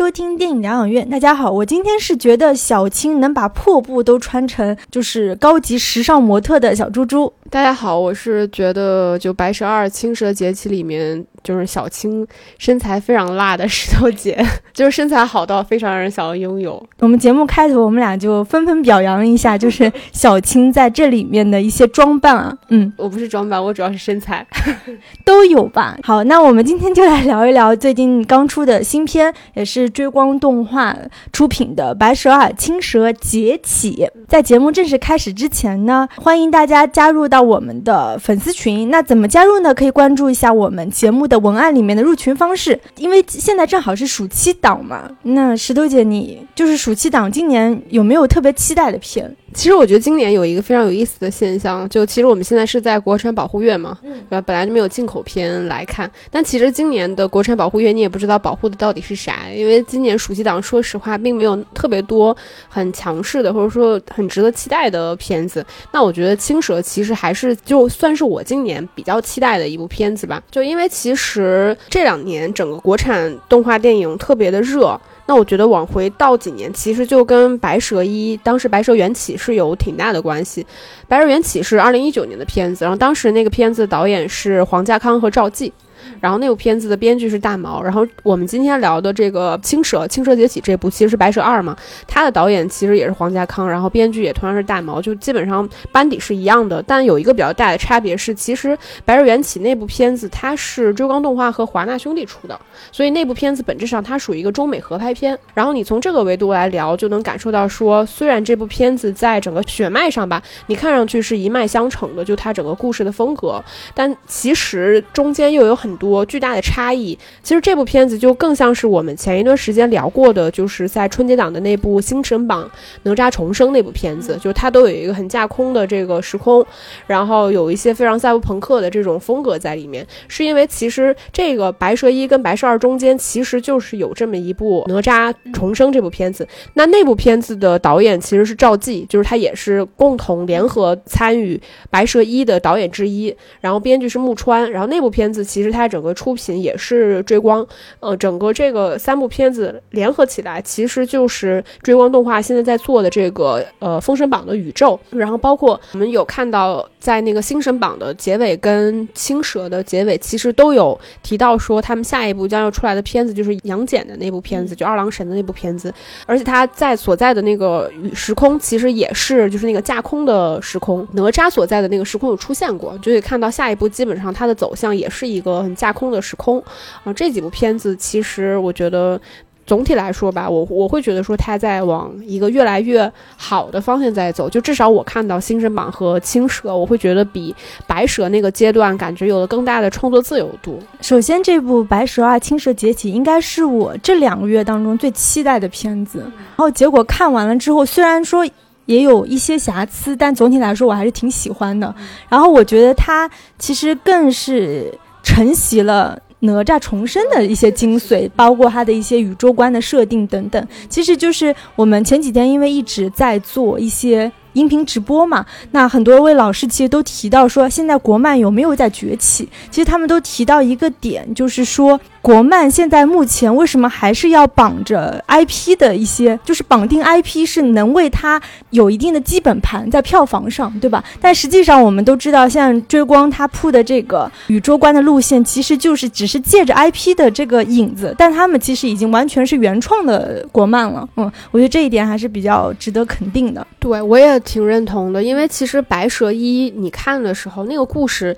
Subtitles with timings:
[0.00, 1.10] 收听电影疗养院。
[1.10, 7.30] 大家好，我今天是觉得小青能把破布都穿成就是高级时尚模特的小猪猪。
[7.52, 12.24] 大家好，我是觉得就《白蛇二青蛇劫起》里面就是小青
[12.58, 14.40] 身材非常辣的石头姐，
[14.72, 16.80] 就是身材好到非常让人想要拥有。
[17.00, 24.46] 我们节目开头我们俩就纷纷表扬一下，就是小青在这里面的一些装扮啊，嗯，我不是装扮，我主要是身材
[25.26, 25.98] 都有吧。
[26.04, 30.96] 好，那我们今天就来聊一聊最近刚出的新片，也是追光动画
[31.32, 33.96] 出品的《白蛇二青蛇劫起》。
[34.28, 38.90] 在节目正式开始之前呢，欢迎大家加入到我们的粉丝群。
[38.90, 39.74] 那怎么加入呢？
[39.74, 42.78] 可以关注一下我们节目的文案里面的入群方式。
[42.96, 45.10] 因为现在正好是暑期档嘛。
[45.22, 49.34] 那石头姐，你就是暑期档，今年有没有特别期待的片？
[49.52, 54.40] 其实我觉得今年有一个非常有意思的现象，就其实我们现在是在国产保护月嘛，对吧？
[54.40, 62.36] 本来就没有进口片来看，但其实今年的国产保护月你也不知道保护的到底是啥，因为今年暑期档说实话并没有特别多
[62.68, 65.64] 很强势的或者说很值得期待的片子。
[65.92, 74.98] 那我觉得《青蛇》其实还是就算是我今年比较期待的一部片子吧，就因为其实这两年整个国产动画电影特别的热。
[75.30, 80.64] 那我觉得往回倒几年，其实就跟《白蛇一》当时《白蛇缘起》是有挺大的关系。
[81.06, 85.72] 《白蛇缘起》是二零一九年的片子，然后当时那个片子导演是黄家康和赵季。
[86.20, 91.76] 然后那部片子的编剧是大毛，然后我们今天聊的这个《青蛇》《青蛇劫起》这部其实是《白蛇二》嘛，
[92.06, 96.82] 它的导演其实也是黄家康，然后编剧也同样是大毛，就基本上班底是一样的。
[96.82, 98.68] 但有一个比较大的差别是，其实
[99.04, 102.58] 《白蛇缘起》那部片子它是追光动画和华纳兄弟出的，
[102.92, 105.38] 所以那部片子本质上它属于一个中美合拍片。
[105.54, 113.62] 然后你从这个维度来聊，就能感受到说，虽然这部片子在整个血脉上吧，你看上去是一脉相承的，就它整个故事的风格，
[113.94, 117.18] 但其实中间又有很多巨大的差异。
[117.42, 122.70] 其实这部片子就更像是我们前一段时间聊过的，就是在春节档的那部《星辰榜：
[123.04, 126.64] 哪吒重生》那部片子，就它都有一个很架空的这个时空，
[127.06, 130.06] 然后有一些非常赛博朋克的这种风格在里面。
[130.28, 136.46] 是因为其实这个《白蛇一》跟《白蛇二》中间其实就是有这么一部《哪吒重生》这部片子。
[136.74, 141.56] 那那部片子的导演其实是赵季，就是他也是共同联合参与
[141.90, 147.66] 《白蛇一》的导演之一，然后编剧是木川，然后那部片子其实它整整个出品也是追光，
[148.00, 154.98] 呃，整个这个三部片子联合起来，其实就是追光动画现在在做的这个呃《封神榜》的宇宙。
[155.10, 165.92] 然后包括我们有看到在那个《星神榜》的结尾跟《青蛇》的结尾，其实都有提到说他们下一部将要出来的片子就是杨戬的那部片子，就二郎神的那部片子，
[166.24, 176.62] 而且他在所在的那个时空其实也是就是那个架空的时空，哪吒所在的那个时空有出现过，就可以看到下一部基本上它的走向也是一个很架空的时空。
[177.04, 179.20] 啊，这几部片子其实我觉得
[179.66, 184.50] 总体来说吧，我我会觉得说它在往一个越来越好的方向在走。
[184.50, 187.52] 就至少我看到《星神榜》和《青蛇》，我会觉得比
[187.86, 190.80] 《白蛇》那个阶段感觉有了更大的创作自由度。
[191.00, 196.18] 首先，这部《白蛇二：青蛇崛起》应该是我这两个月当中最期待的片子。
[196.18, 198.44] 然后结果看完了之后，虽然说
[198.86, 201.94] 也有一些瑕疵，但总体来说我还是挺喜欢的。
[202.28, 206.18] 然后我觉得它其实更是承袭了。
[206.42, 219.46] 哪吒重生的一些精髓，包括它的一些宇宙观的设定等等，其实就是我们前几天因为一直在做一些音频直播嘛，那很多位老师其实都提到说，现在国漫有没有在崛起？
[219.70, 222.00] 其实他们都提到一个点，就是说。
[222.22, 228.40] 国漫现在目前为什么还是要绑着 IP 的一些，就是绑定 IP 是能为它
[228.70, 231.02] 有一定的基本盘在票房上，对吧？
[231.20, 241.08] 但实际上我们都知道，像追光它铺的这个宇宙观的路线，其实就是只是借着 IP 的这个影子，但他们其实已经完全是原创的国漫了。
[241.16, 243.66] 嗯，我觉得这一点还是比较值得肯定的。
[243.78, 248.36] 对，我也挺认同的，因为其实《白蛇一》你看的时候，那个故事。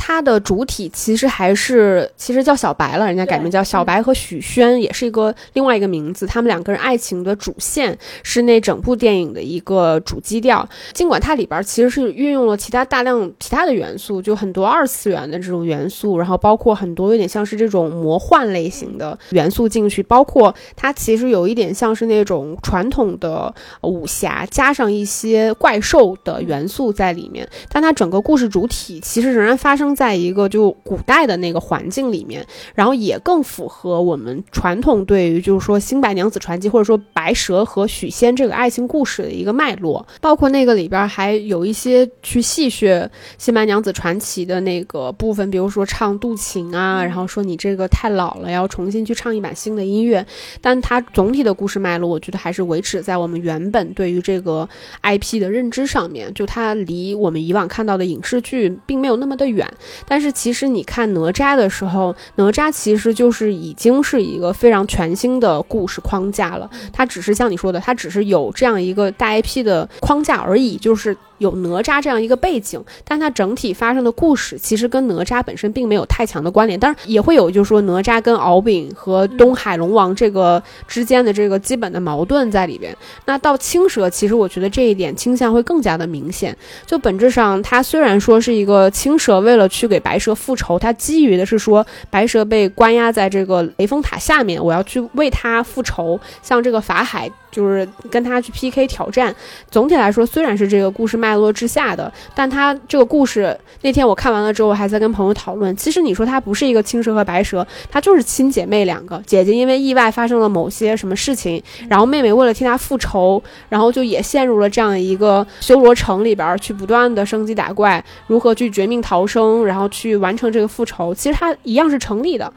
[0.00, 6.24] 它的主体其实还是其实叫小白了，人家改名叫小白和许宣，也是一个另外一个名字。
[6.24, 10.66] 他们两个人爱情的主线是那整部电影的一个主基调。
[10.94, 23.52] 尽管它里边其实是运用了其他大量其他的元素，就很多二次元的这种元素，然后包括很多有点像是这种魔幻类型的元素进去，包括它其实有一点像是那种传统的
[23.82, 27.46] 武侠加上一些怪兽的元素在里面。
[27.68, 29.87] 但它整个故事主体其实仍然发生。
[29.88, 43.08] 生在一个就古代的那个环境里面，然后也更符合我们传统对于就是说新白娘子传奇或者说白蛇和许仙这个爱情故事的一个脉络，包括那个里边还有一些去戏谑
[43.38, 50.24] 新白娘子传奇的那个部分，比如说唱渡情啊，然后说你这个太老了，要重新去唱一版新的音乐，
[50.60, 54.68] 但它总体的故事脉络，我觉得还是维持在我们原本对于这个
[55.02, 59.66] IP 的认知上面，就它离我们以往看到的影视剧并没有那么的远。
[60.06, 66.70] 但是其实你看哪吒的时候，哪吒其实就是已经是一个非常全新的故事框架了。
[66.92, 71.16] 它只是像你说的，它只是有这样一个大 IP 的框架而已，就是。
[71.38, 76.78] 有哪吒这样一个背景，但它整体发生的故事其实跟哪吒本身并没有太强的关联。
[76.78, 82.96] 当然也会有，就是说哪吒跟敖丙和东海龙王这个之间的这个基本的矛盾在里边。
[83.24, 86.56] 那到青蛇，其实我觉得这一点倾向会更加的明显。
[86.86, 97.30] 就本质上，它虽然说是一个青蛇为了去给白蛇复仇，它基于的是说白蛇被关押在这个雷峰塔下面，我要去为他复仇，像这个法海。
[97.50, 99.34] 就是跟他去 PK 挑战。
[99.70, 105.74] 总体来说，虽然是这个故事脉络之下的，但他这个故事那天我看完了之后，还在跟朋友讨论。
[105.76, 109.22] 其实你说他不是一个青蛇和白蛇，他就是亲姐妹两个。
[109.26, 121.14] 姐姐因为意外发生了某些什么事情，然后妹妹为了替她复仇，然后就也陷入了这样一个修罗城里边去不断的升级打怪，如何去绝命逃生，然后去完成这个复仇。
[121.14, 122.52] 其实它一样是成立的。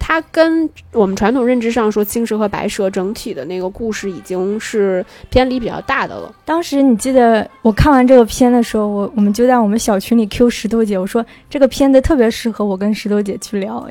[0.00, 6.32] 它跟我们传统认知上说青蛇和白蛇整体的那个故事已经是偏离比较大的了。
[6.44, 13.86] 当时你记得我看完这个片的时候，我我们就在我们小群里 Q 石头姐，我说这个片子特别适合我跟石头姐去聊，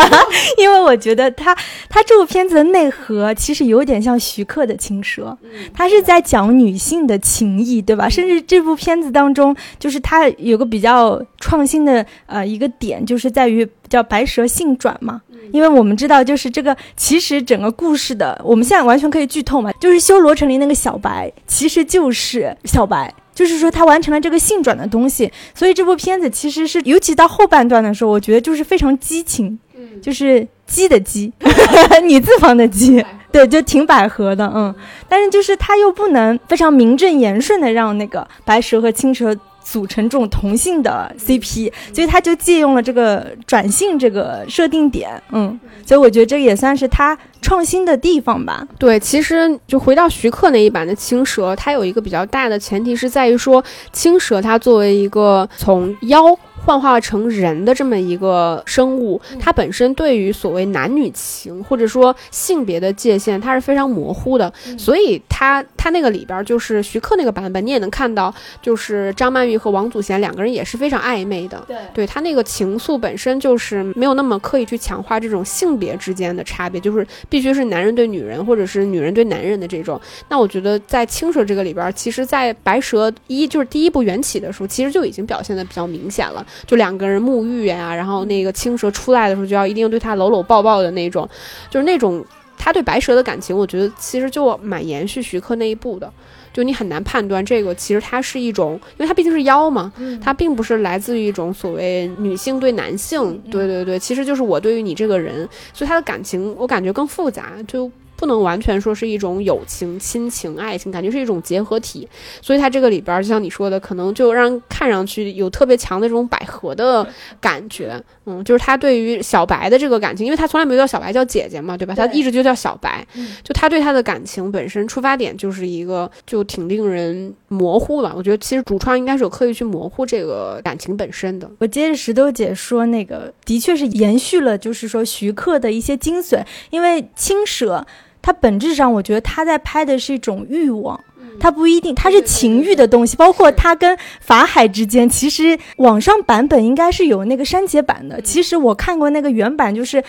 [0.56, 1.54] 因为我觉得它
[1.90, 5.36] 它这部片子的内核其实有点像徐克的青蛇，
[5.74, 8.08] 他是在讲女性的情谊，对吧？
[8.08, 15.20] 甚至这部片子当中，就是他有个比较创新的呃一个点，就是在于叫白蛇性转嘛。
[15.50, 31.32] 因为我们知道，就是这个，其实整个故事的，我们现在完全可以剧透嘛，就是修罗成林那个小白，其实就是小白，就是说他完成了这个性转的东西，所以这部片子其实是，尤其到后半段的时候，我觉得就是非常激情，嗯，就是鸡的鸡，
[32.02, 34.74] 女字旁的鸡，对，就挺百合的，嗯，
[35.08, 39.32] 但是就是他又不能非常名正言顺的让那个白蛇和青蛇。
[39.70, 48.66] 组成这种同性的 CP，所以他就借用了这个转性这个设定点，嗯，所以我觉得这也算是他创新的地方吧。
[48.78, 53.62] 对，其实就回到徐克那一版的青蛇，它有一个比较大的前提是在于说，
[53.92, 56.36] 青蛇它作为一个从妖。
[56.68, 64.52] 幻化成人的这么一个生物，它本身对于所谓男女情或者说性别的界限，它是非常模糊的。
[64.76, 71.64] 所以它它那个里边就是徐克那个版本，你也能看到，就是张曼玉和王祖贤两个人也是非常暧昧的。
[71.66, 79.98] 对，对他那个情愫本身就是没有那么刻意去强化这种性别之间的差别，就是必须是男人对女人或者是女人对男人的这种。
[80.28, 86.46] 那我觉得在青蛇这个里边，其实，在白蛇一就是第一部缘起的时候，其实就已经表现的比较明显了。
[86.66, 91.28] 就两个人沐浴呀，然后那个青蛇出来的时候就要一定对他搂搂抱抱的那种，
[91.70, 92.24] 就是那种
[92.56, 96.12] 他对白蛇的感情，我觉得其实就蛮延续徐克那一步的。
[96.52, 107.88] 就你很难判断这个其实它是一种，因为它毕竟是妖嘛，它并不是来自于一种所谓女性对男性，对对对，其实就是我对于你这个人，所以他的感情我感觉更复杂，就。
[108.18, 112.06] 不能完全说是一种友情、亲情、爱情，感觉是一种结合体。
[112.42, 117.06] 所以它这个里边，就像你说的，可能就让看上去有特别强的这种百合的
[117.40, 118.02] 感觉。
[118.26, 121.94] 嗯，就是他对于小白的这个感情，因为他从来没有叫小白叫姐姐嘛，对吧？
[121.94, 123.06] 他一直就叫小白。
[123.44, 128.12] 就他对他的感情本身出发点就是一个，就挺令人模糊吧。
[128.16, 131.48] 我觉得其实主创应该是有刻意去模糊这个感情本身的。
[131.58, 137.86] 我接着石头姐说，那个的确是延续了，就是说徐克的一些精髓，因为青蛇。
[138.20, 140.98] 它本质上，我觉得他在拍的是一种欲望，
[141.40, 143.16] 它不一定，它是情欲的东西。
[143.16, 148.20] 包括他跟法海之间，其实网上版本应该是有那个删节版的。
[148.20, 150.02] 其实我看过那个原版，就是。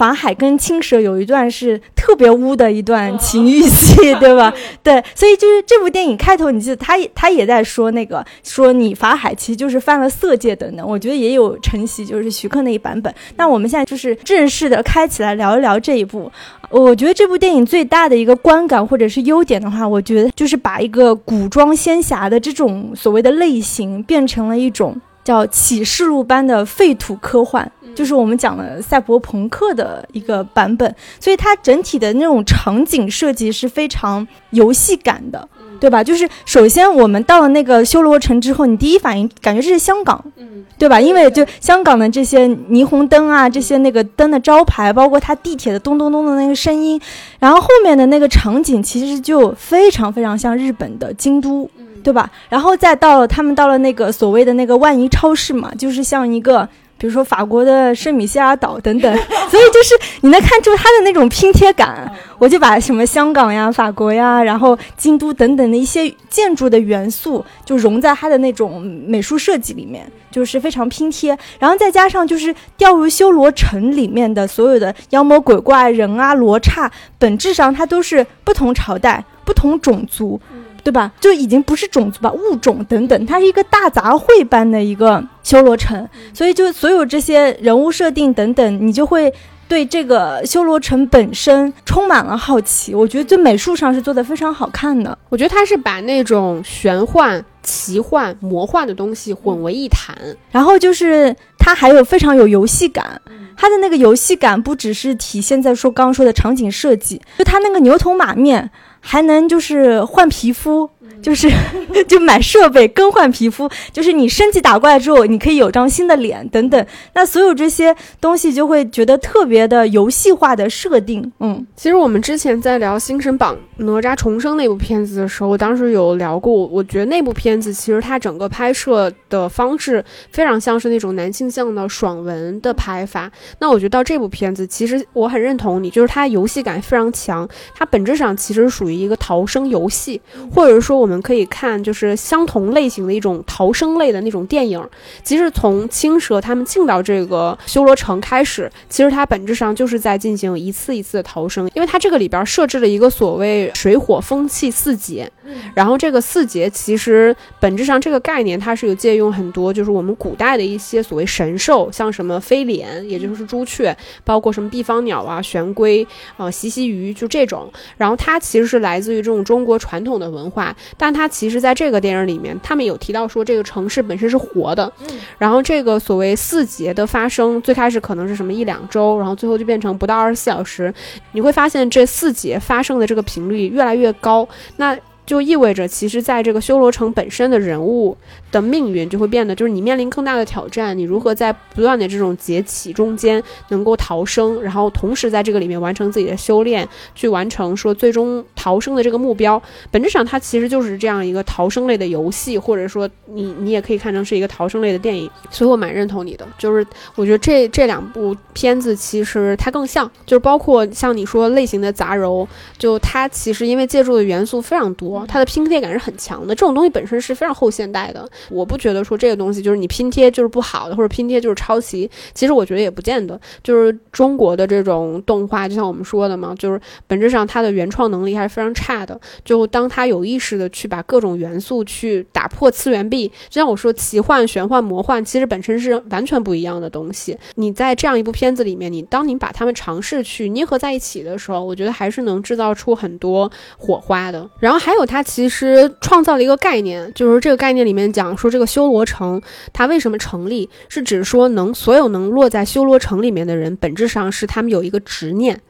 [0.00, 4.50] 法海跟青蛇有一段是特别污的一段情欲戏，对吧？
[4.82, 10.88] 对，所以就是这部电影开头，你记得他他也在说那个说你法海其实就是犯了色戒等等。
[10.88, 13.14] 我觉得也有承袭，就是徐克那一版本。
[13.36, 16.32] 那我们现在就是正式的开起来聊一聊这一部。
[16.70, 24.98] 我觉得这部电影最大的一个观感或者是优点的话，我觉得就是把一个古装仙侠的这种所谓的类型变成了一种。
[25.30, 35.48] 叫启示录般的废土科幻，就是我们讲的赛博朋克的一个版本，所以它整体的那种场景设计是非常游戏感的。
[35.80, 36.04] 对吧？
[36.04, 41.00] 就是首先我们到了那个修罗城之后，你第一反应感觉这是香港，嗯，对吧？
[41.00, 47.00] 因为就香港的这些霓虹灯啊，这些那个灯的招牌，包括它地铁的咚咚咚的那个声音，
[47.38, 51.70] 然后后面的那个场景其实就非常非常像日本的京都。
[52.02, 52.30] 对吧？
[52.48, 59.16] 然后再到了他们到了那个所谓的那个万怡超市嘛，就是像一个，比如说法国的圣米歇尔岛等等，
[59.50, 62.10] 所以就是你能看出它的那种拼贴感。
[62.38, 71.36] 我就把什么香港呀、法国呀，然后京都等等的一些建筑的元素，就融在它的那种美术设计里面，就是非常拼贴。
[71.58, 80.40] 然后再加上就是掉入修罗城里面的所有的妖魔鬼怪、人啊、罗刹，本质上它都是不同朝代、不同种族。
[80.82, 81.12] 对吧？
[81.20, 89.32] 就已经不是种族吧，物种等等，它是一个大杂烩般的一个修罗城，所以就所有这些人物设定等等，你就会
[89.68, 92.94] 对这个修罗城本身充满了好奇。
[92.94, 95.16] 我觉得，在美术上是做的非常好看的。
[95.28, 100.16] 我觉得它是把那种玄幻、奇幻、魔幻的东西混为一谈，
[100.50, 103.22] 然后就是它还有非常有游戏感。
[103.56, 108.68] 它的那个游戏感不只是体现在说刚刚说的场景设计，就它那个牛头马面。
[109.02, 110.90] 还能就是换皮肤，
[111.22, 111.50] 就是
[112.06, 116.86] 就买设备更换皮肤，就是你升级打怪之后，你可以有张新的脸等等。
[117.14, 121.32] 那所有这些东西就会觉得特别的游戏化的设定。
[121.40, 133.30] 嗯，其实我们之前在聊《星神榜：哪吒重生》那部片子的时候，我当时有聊过，我觉得那部片子其实它整个拍摄的方式非常像是那种男性向的爽文的拍法。
[133.60, 138.90] 那我觉得到这部片子，其实我很认同你，就是它游戏感非常强，它本质上其实属于。
[138.90, 140.20] 于一个逃生游戏，
[140.52, 144.80] 或者说我们可以看就是相同类型的一种逃生类的那种电影。
[145.24, 155.30] 其实从青蛇他们进到这个修罗城开始，其实它本质上就是在进行一次一次的逃生，因为它这个里边设置了一个所谓水火风气四劫。
[155.72, 166.04] 然后这个四节其实本质上这个概念它是有借用很多，就是我们古代的一些所谓神兽，像什么飞廉，也就是朱雀，包括什么地方鸟啊、玄龟
[166.36, 167.72] 啊、习习鱼，就这种。
[167.96, 168.80] 然后它其实是。
[168.80, 174.90] 来自于这种中国传统的文化，但它其实在这个电影里面，他们有提到说这个城市本身是活的。
[175.00, 180.90] 嗯，然后这个所谓四节的发生，最开始可能是什么一两周，然后最后就变成不到二十四小时。
[181.32, 184.96] 你会发现这四节发生的这个频率越来越高，那
[185.30, 188.16] 就意味着其实在这个修罗城本身的人物。
[188.50, 199.62] 的命运就会变得，就是你面临更大的挑战，你如何在不断的这种劫起中间能够逃生，然后同时在这个里面完成自己的修炼，去完成说最终逃生的这个目标。
[199.92, 205.30] 本质上，它其实就是这样一个逃生类的游戏，或者说你你也可以看成是一个逃生类的电影。
[205.48, 206.84] 所以我蛮认同你的，就是
[207.14, 212.44] 我觉得这这两部片子其实它更像，就是包括像你说类型的杂糅，
[212.76, 216.54] 就它其实因为借助的元素非常多，它的拼贴感是很强的。
[216.54, 218.28] 这种东西本身是非常后现代的。
[218.50, 222.10] 我不觉得说这个东西就是你拼贴就是不好的，或者拼贴就是抄袭。
[222.34, 229.18] 其实我觉得也不见得，就是中国的这种动画，就像我们说的嘛，就是本质上它的原创能力还是非常差的。
[229.44, 237.36] 就当他有意识的去把各种元素去打破次元壁，就像我说奇幻、玄幻、魔幻，其实本身是完全不一样的东西。
[237.56, 244.48] 你在这样一部片子里面，你当你把它们尝试去捏合在一起的时候，我觉得还是能制造出很多火花的。
[244.58, 248.30] 然后还有他其实创造了一个概念，就是这个概念里面讲。
[248.36, 250.70] 说这个修罗城，它为什么成立？
[250.88, 255.60] 是指说能所有能落在修罗城里面的人，本质上是他们有一个执念，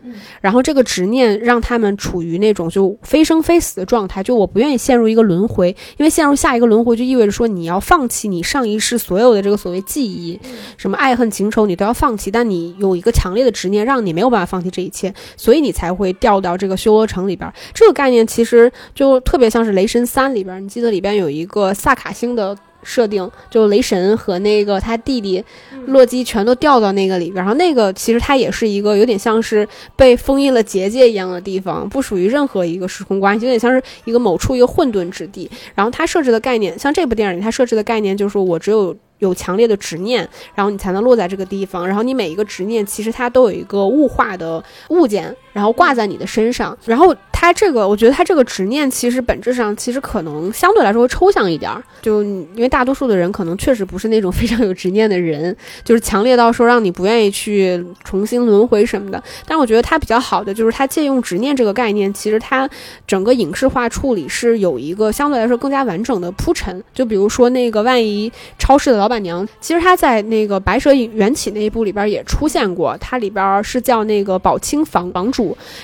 [0.40, 4.22] 然后这个执念让他们处于那种就非生非死的状态。
[4.22, 10.38] 就我不愿意陷入一个轮回，因为陷入下一个轮回就意味着说你要放弃你上一世所有的这个所谓记忆，
[10.76, 12.30] 什么爱恨情仇你都要放弃。
[12.30, 17.52] 但你有一个强烈的执念，让你没有办法放弃这一切，所以你才会掉到这个修罗城里边。
[17.74, 22.56] 这个概念其实就特别像是《雷神三》里边，你记得里边有一个萨卡星的。
[22.82, 25.44] 设定就雷神和那个他弟弟
[25.88, 35.50] 洛基全都掉到那个里边，然后那个其实它也是一个有点像是被封印了结界一样的地方，不属于任何一个时空关系，有点像是一个某处一个混沌之地。
[35.74, 41.86] 然后它设置的概念，像这部电影里它设置的概念就是我只有有强烈的执念，然后你才能落在这个地方。
[41.86, 45.36] 然后你每一个执念其实它都有一个物化的物件。
[45.52, 59.22] 然后挂在你的身上，然后他这个，我觉得他这个执念其实本质上其实可能相对来说会抽象一点儿，就因为大多数的人可能确实不是那种非常有执念的人， 就是强烈到说让你不愿意去重新轮回什么的。
[59.46, 62.68] 但我觉得他比较好的就是他借用执念这个概念，其实他
[63.06, 66.82] 整个影视化处理是有一个相对来说更加完整的铺陈。
[66.94, 75.39] 就比如说那个万一超市的老板娘，其实她在那个白蛇缘起那一部里边也出现过，它里边是叫那个宝清房房主。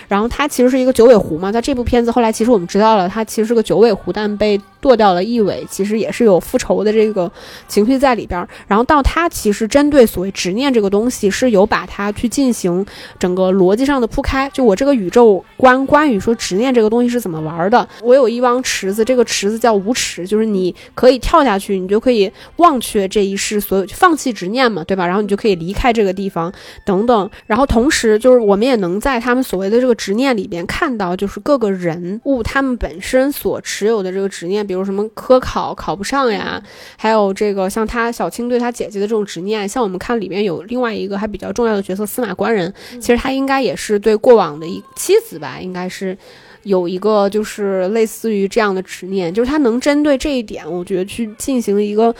[0.08, 7.28] 然后他其实是一个九尾狐嘛，在这部片子后来其实我们知道了，他其实是个九尾狐，但被剁掉了一尾，其实也是有复仇的这个
[7.66, 8.46] 情绪在里边。
[8.68, 12.86] 然后到他其实针对所谓执念这个东西，是有把它去进行
[13.18, 14.48] 整个逻辑上的铺开。
[14.50, 25.04] 就我这个宇宙观，关于说执念这个东西是怎么玩的，我有一汪池子，这个池子叫无池，就是你可以跳下去，你就可以忘却这一世所有，放弃执念嘛，对吧？
[25.04, 26.52] 然后你就可以离开这个地方，
[26.84, 27.28] 等等。
[27.46, 36.62] 然后同时就是我们也能在他们所谓的这个执念里边看到，就是各个人物他们本身所持有的这个执念，比如什么科考考不上呀，
[36.96, 46.16] 还有这个像他小青对他姐姐的这种执念，像我们看里面有另外一个还比较重要的角色司马官人，其实他应该也是对过往的一妻子吧，应该是
[46.62, 52.14] 有一个就是类似于这样的执念，就是他能针对这一点，我觉得去进行一个。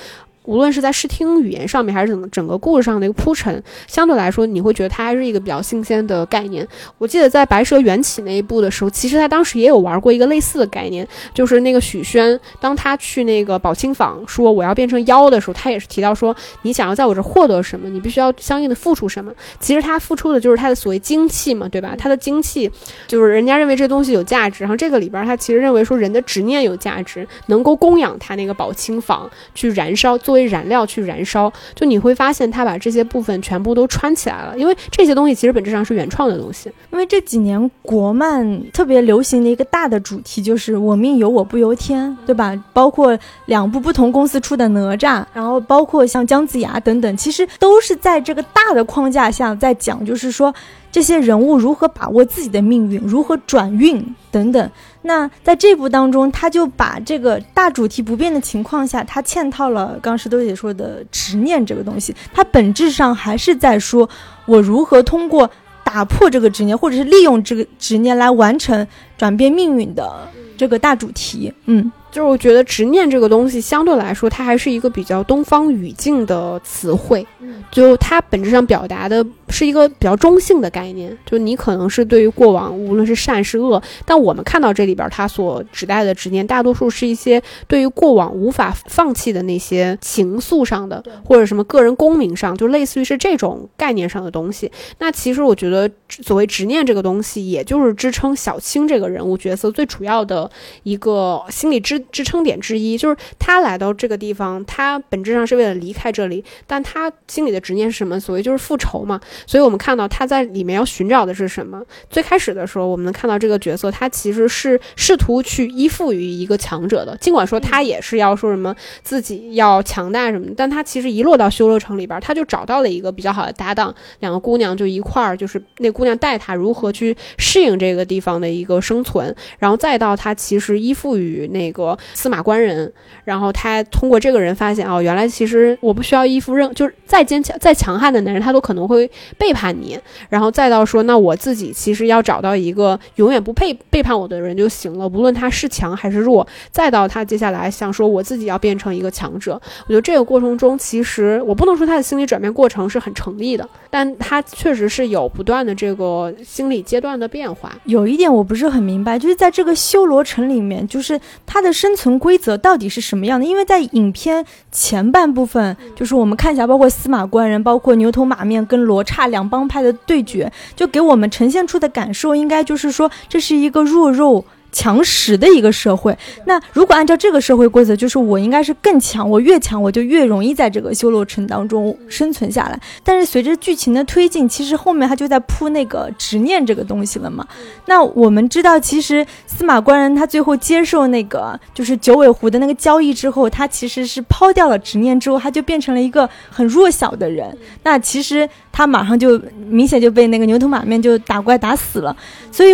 [0.46, 6.66] 无论是在视听语言上面，还是整整个故事上的一个铺陈，相对来说，你会觉得它还是一个比较新鲜的概念。
[6.98, 19.32] 我记得在《白蛇缘起》那一部的时候，其实他当时也有玩过一个类似的概念，就是那个许宣，当他去那个宝清坊说我要变成妖的时候，他也是提到说，你想要在我这获得什么，你必须要相应的付出什么。
[19.58, 21.96] 其实他付出的就是他的所谓精气嘛，对吧？
[21.98, 22.70] 他的精气
[23.08, 30.35] 就是人家认为这东西有价值，然后这个里边他其实认为说人的执念有价值，能够供养他那个宝清坊去燃烧做。
[30.36, 36.70] 为燃料去燃烧，就你会发现他把这些部分全部都串起来了，因为这些东西其实本质上是原创的东西。
[36.92, 42.54] 因为这几年国漫特别流行的一个大的主题就是“我命由我不由天”，对吧？
[42.72, 50.54] 包括两部不同公司出的哪吒，然后包括像姜子牙等等，其实都是在这个大的框架下在讲，就是说。
[50.92, 54.70] 这些人物如何把握自己的命运，如何转运等等。
[55.06, 62.14] 那在这部当中，他就把这个大主题不变的情况下，他嵌套了刚石头姐说的执念这个东西。
[62.34, 64.08] 它本质上还是在说，
[64.44, 65.48] 我如何通过
[65.84, 71.52] 打破这个执念，或者是利用这个执念来完成转变命运的这个大主题。
[71.66, 71.90] 嗯。
[72.16, 77.26] 就是我觉得执念这个东西相对来说，它还是一个比较东方语境的词汇，
[77.70, 81.14] 就它本质上表达的是一个比较中性的概念。
[81.26, 94.72] 就你可能是对于过往，无论是善是恶，但我们看到这里边它所指代的执念，大多数是一些对于过往无法放弃的那些情愫上的，或者什么个人功名上，就类似于是这种概念上的东西。
[95.00, 100.50] 那其实我觉得，所谓执念这个东西，也就是支撑小青这个人物角色最主要的
[100.82, 102.02] 一个心理支。
[102.10, 108.18] 支撑点之一就是他来到这个地方，他本质上是为了离开这里，但他心里的执念是什么？
[108.18, 109.20] 所谓就是复仇嘛。
[109.46, 111.82] 所以我们看到他在里面要寻找的是什么？
[112.10, 131.85] 最开始的时候，我们能看到这个角色，他其实是试图去依附于一个强者的，尽管说他也是要说什么自己要强大什么，但他其实一落到修罗城里边，他就找到了一个比较好的搭档，两个姑娘就一块儿，就是那姑娘带他如何去适应这个地方的一个生存，然后再到他其实依附于那个。
[132.14, 132.90] 司马官人，
[133.24, 139.98] 然后他通过这个人发现，哦，原来其实我不需要依附任，就是再坚强、再强悍的男人，他都可能会背叛你。
[140.30, 146.46] 然后再到说，那我自己其实要找到一个永远不配背叛我的人就行了，无论他是强还是弱。
[146.70, 149.60] 再到他接下来想说，我自己要变成一个强者。
[149.86, 157.72] 我觉得这个过程中，其实我不能说他的心理转变过程是很成立的，但他确实是有不断的这个心理阶段的变化。
[157.84, 163.46] 有一点我不是很明白，就是在这个修罗城里面，就是他的生存规则到底是什么样的？
[163.46, 174.44] 因为在影片前半部分，就是我们看一下，包括司马官人，包括牛头马面跟罗刹两帮派的对决，就给我们呈现出的感受，应该就是说这是一个弱肉。
[174.72, 182.78] 强食的一个社会，那如果按照这个社会规则，就是我应该是更强，我越强我就越容易在这个修罗城当中生存下来。
[183.02, 187.46] 但是随着剧情的推进，其实后面他就在铺那个执念这个东西了嘛。
[187.86, 197.56] 那我们知道，其实司马官人他最后接受那个就是九尾狐的那个交易之后，他其实是抛掉了执念之后，他就变成了一个很弱小的人。
[197.82, 202.14] 那其实他马上就明显就被那个牛头马面就打怪打死了，
[202.52, 202.72] 所以。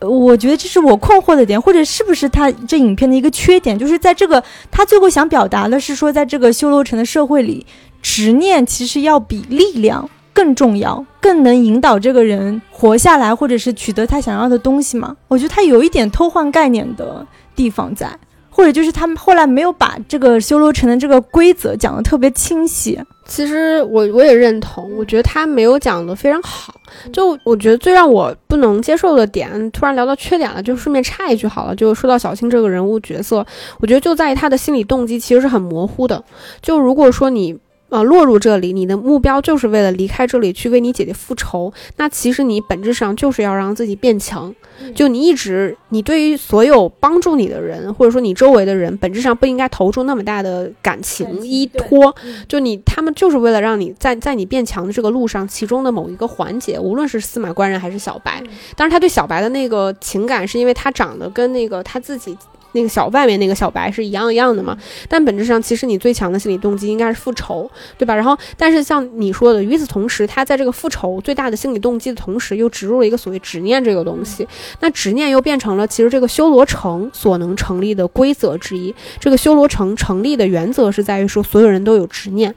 [0.00, 7.66] 我觉得这是我困惑的点，或者是不是他这影片的一个缺点，就是在这个他最后想表达的是说，在这个修罗城的社会里，
[8.00, 15.16] 执念其实要比力量更重要，更能引导这个人活下来，或者是取得他想要的东西嘛？
[15.26, 18.08] 我觉得他有一点偷换概念的地方在，
[18.50, 23.00] 或者就是他们后来没有把这个修罗城的这个规则讲得特别清晰。
[23.28, 26.74] 其实我我也认同，我觉得他没有讲的非常好。
[27.12, 31.76] 就我觉得最让我不能接受的点，突然聊到缺点了，就顺便插一句好了。
[31.76, 33.46] 就说到小青这个人物角色，
[33.80, 36.24] 我觉得就在于他的心理动机其实是很模糊的。
[36.62, 37.56] 就如果说你
[37.88, 44.54] 呃落入这里，你的目标就是为了离开这里去为你姐姐复仇，那其实你本质上就是要让自己变强。
[44.94, 52.14] 就你一直，你对于所有帮助你的人，或者说你周围的人，本质上不应该投注那么大的感情依托。
[52.46, 58.40] 就你他们就是为了让你在在你变强的这个路上，其中的某一个环节，无论是司马官人还是小白，
[58.76, 62.38] 当然他对小白的那个情感，是因为他长得跟那个他自己。
[62.72, 64.76] 那个小外面那个小白是一样一样的嘛？
[65.08, 68.14] 但本质上，其实你最强的心理动机应该是复仇，对吧？
[68.14, 74.46] 然后，但是像你说的，与此同时，他在这个复仇最大的心理动机的同时，又植入了一个所谓执念这个东西。
[74.80, 78.94] 那执念又变成了其实这个修罗城所能成立的规则之一。
[79.18, 82.54] 这个修罗城成立的原则是在于说，所有人都有执念。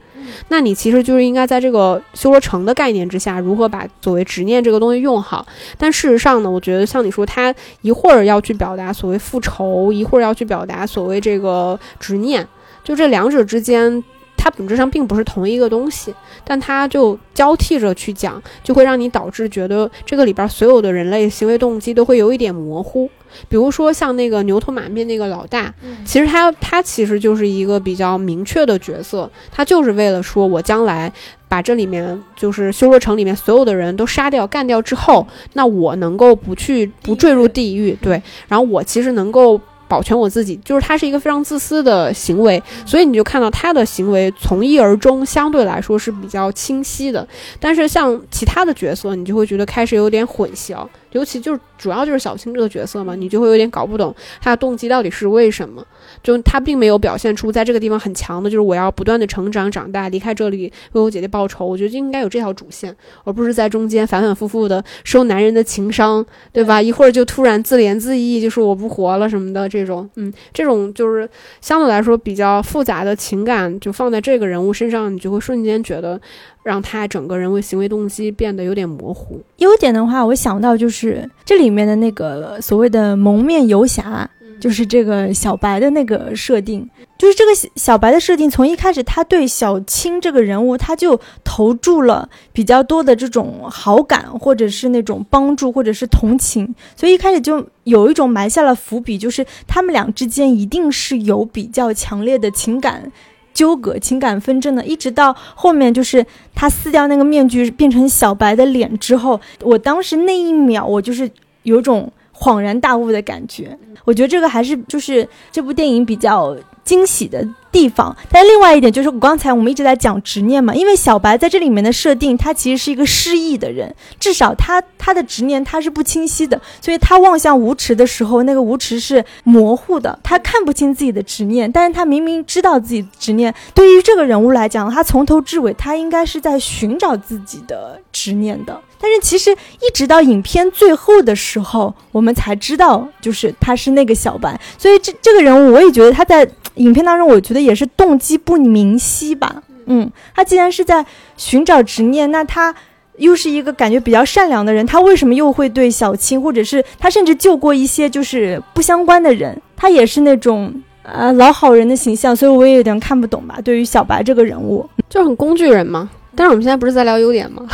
[0.48, 5.46] 那你其实就是应该在这个修罗城的概念之下，如何把所谓执念这个东西用好。
[5.78, 12.46] 但事实上呢，我觉得像你说，他一会儿要去表达所谓复仇，一会儿要去表达所谓这个执念，
[12.82, 14.02] 就这两者之间，
[14.42, 23.08] 它本质上并不是同一个东西，但它就交替着去讲，就会让你导致觉得这个里边所有的人类行为动机都会有一点模糊。
[23.48, 25.72] 比如说像那个牛头马面那个老大，
[26.04, 31.12] 其实他他其实就是一个比较明确的角色，他就是为了说我将来
[31.46, 39.60] 把这里面就是修罗城里面所有的人都杀掉干掉之后，那我能够不去不坠入地狱，对，然后我其实能够。
[39.92, 47.28] 保全我自己，就是他是一个非常自私的行为，所以你就看到他的行为从一而终，相对来说是比较清晰的。
[47.60, 55.84] 但是像其他的角色，你就会觉得开始有点混淆，尤其就是主要就是小青这个角色嘛，你就会有点搞不懂他的动机到底是为什么。
[56.22, 61.66] 就他并没有表现出在这个地方很强的，就是我要不断的成长长大，离开这里为我姐姐报仇。
[61.66, 62.94] 我觉得就应该有这条主线，
[63.24, 66.82] 而不是在中间反反复复的收男人的情商，对吧？
[66.82, 71.28] 一会儿就突然自怜自艾，就说我不活了什么的这种，嗯，这种就是
[71.60, 76.20] 相对来说比较复杂的情感，就放在这个人物身上，你就会瞬间觉得
[76.62, 79.40] 让他整个人为行为动机变得有点模糊。
[79.58, 84.28] 优点的话，我想到就是这里面的那个所谓的蒙面游侠。
[84.60, 103.10] 就是这个小白的那个设定，就是这个小白的设定，从一开始他对小青这个人物，他就投注了比较多的这种好感，或者是那种帮助，或者是同情，所以一开始就有一种埋下了伏笔，就是他们俩之间一定是有比较强烈的情感
[103.52, 104.84] 纠葛、情感纷争的。
[104.84, 111.30] 一直到后面，就是他撕掉那个面具，变成小白的脸之后，我当时那一秒，我就是
[111.62, 112.12] 有种。
[112.34, 117.46] 恍然大悟的感觉，我觉得这个还是就是这部电影比较惊喜的。
[117.72, 133.52] 地方，但另外一点就是，我刚才我们一直在讲执念嘛，因为小白在这里面的设定，他其实是一个失忆的人，至少他他的执念他是不清晰的，所以他望向无池的时候，那个无池是模糊的，他看不清自己的执念，但是他明明知道自己执念。
[133.74, 146.48] 对于这个人物来讲，他从头至尾他应该是在寻找自己的执念的，但是其实一直到影片最后的时候，我们才知道就是他是那个小白，所以这这个人物我也觉得他在。
[146.76, 149.62] 影片当中，我觉得也是动机不明晰吧。
[149.84, 151.04] 嗯，他既然是在
[151.36, 152.74] 寻找执念，那他
[153.18, 163.58] 又是一个感觉比较善良的人，他为什么又会对小青，或者是他甚至救过一些就是不相关的人，他也是那种呃老好人的形象，所以我也有点看不懂吧。
[163.62, 166.08] 对于小白这个人物，就很工具人嘛。
[166.34, 167.68] 但是我们现在不是在聊优点吗？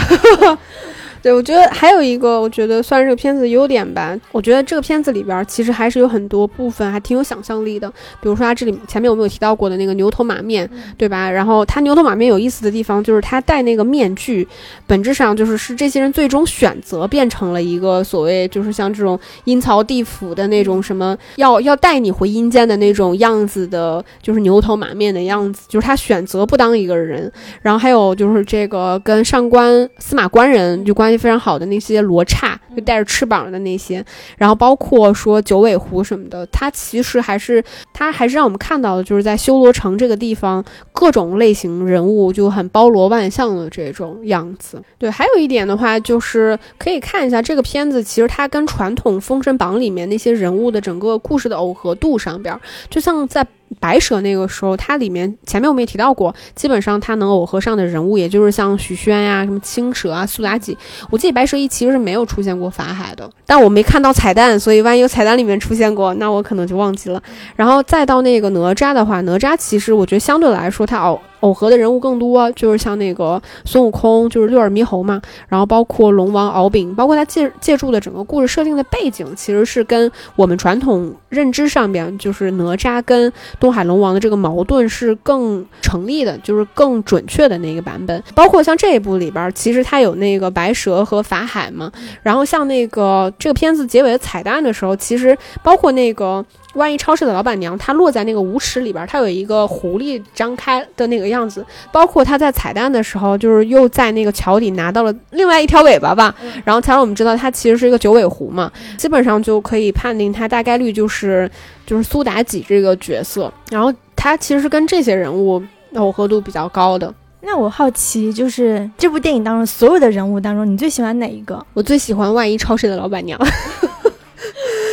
[1.23, 4.17] 对，我觉得还有一个，我觉得算是这个片子的优点吧。
[4.31, 7.91] 我觉得这个片子里边其实还是有很多部分还挺有想象力的。
[8.21, 11.29] 比如说，它这里前面我们有提到过的那个牛头马面，对吧？
[11.29, 14.47] 然后它牛头马面有意思的地方就是他戴那个面具，
[14.87, 27.31] 本质上就是是这些人最终选择变成了一个所谓就是像这种阴曹地府的那种什么要要带你回阴间的那种样子的，就是牛头马面的样子，就是他选择不当一个人。
[27.63, 31.08] 然后还有就是这个跟上官司马官人就关。
[31.09, 34.05] 关系非常好的那些罗刹，就带着翅膀的那些，
[34.37, 44.83] 然后包括说九尾狐什么的，它其实还是它还是让我们看到的，就是在修罗城这个地方，各种类型人物就很包罗万象的这种样子。
[44.99, 52.55] 对，还有一点的话，就是可以看一下这个片子，其实它跟传统《封神榜》里面那些人物的整个故事的耦合度上边，
[52.91, 53.47] 就像在。
[53.81, 60.77] 白蛇那个时候，它里面前面我们也提到过，基本上它能耦合上的人物，也就是像许宣呀、什么青蛇啊、苏妲己。
[61.11, 67.23] 我记得白蛇一其实是没有出现过法海的，但我没看到彩蛋，所以万一有彩蛋里面出现过，那我可能就忘记了。
[67.57, 88.23] 然后再到那个哪吒的话，哪吒其实我觉得相对来说，它耦耦合的人物更多，就是像那个孙悟空，就是六耳猕猴嘛，然后包括龙王敖丙，包括他借借助的整个故事设定的背景，其实是跟我们传统认知上边，就是哪吒跟东海龙王的这个矛盾是更成立的，就是更准确的那个版本。
[88.35, 91.91] 包括像这一部里边，其实它有那个白蛇和法海嘛，
[92.23, 96.45] 然后像那个这个片子结尾的彩蛋的时候，其实包括那个。
[96.79, 101.63] 万一超市的老板娘，她落在那个舞池里边，她有一个狐狸张开的那个样子，
[101.93, 111.51] 包括她在彩蛋的时候，就是又在那个桥底拿到了另外一条尾巴吧，然后才让我们知道它其实是一个九尾狐嘛，基本上就可以判定它大概率就是
[111.85, 115.63] 就是苏妲己这个角色，然后她其实是跟这些人物
[115.93, 117.13] 耦合度比较高的。
[117.41, 121.65] 那我好奇，就是这部电影当中所有的人物当中，你最喜欢哪一个？
[121.73, 123.39] 我最喜欢万一超市的老板娘。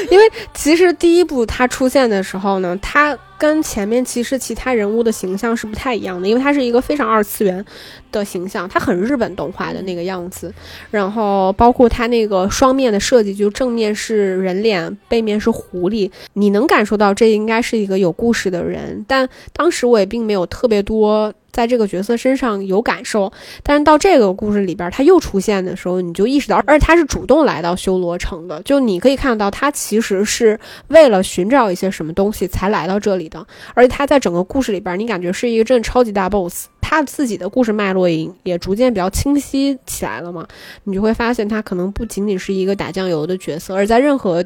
[0.09, 7.63] 因为其实第一部他出现的时候呢，他跟前面其实其他人物的形象是不太一样的，因为他是一个非常二次元
[8.11, 10.53] 的形象，他很日本动画的那个样子，
[10.89, 21.33] 然后包括他那个双面的设计，就正面是人脸，背面是狐狸，你能感受到这应该是一个有故事的人，但当时我也并没有特别多。
[21.55, 23.31] 在这个角色身上有感受，
[23.63, 36.65] 但是到这个故事里边，他又出现的时候，你就意识到，而且他是主动来到修罗城的，就你可以看到，他其实是为了寻找一些什么东西才来到这里的，而且他在整个故事里边，你感觉是一个真的超级大 boss。
[36.87, 40.47] 他自己的故事脉络也也逐渐比较清晰起来了嘛，
[40.83, 44.45] 你就会发现他可能不仅仅是一个打酱油的角色，而在任何